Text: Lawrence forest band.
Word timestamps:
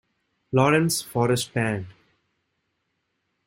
Lawrence 0.51 1.03
forest 1.03 1.53
band. 1.53 1.85